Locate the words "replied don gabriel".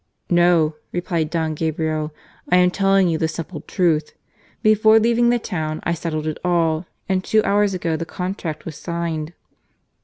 0.91-2.11